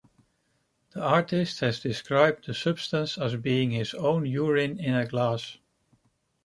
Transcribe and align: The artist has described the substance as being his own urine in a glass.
The 0.95 0.99
artist 0.99 1.59
has 1.59 1.79
described 1.79 2.47
the 2.47 2.55
substance 2.55 3.19
as 3.19 3.35
being 3.35 3.69
his 3.69 3.93
own 3.93 4.25
urine 4.25 4.79
in 4.79 4.95
a 4.95 5.05
glass. 5.05 5.59